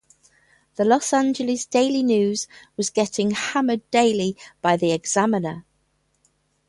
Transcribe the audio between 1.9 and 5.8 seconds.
News" was getting hammered daily by the "Examiner".